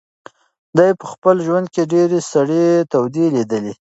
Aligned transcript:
دی 0.77 0.91
په 0.99 1.05
خپل 1.13 1.35
ژوند 1.45 1.67
کې 1.73 1.83
ډېرې 1.93 2.19
سړې 2.31 2.67
تودې 2.91 3.25
لیدلي. 3.35 3.73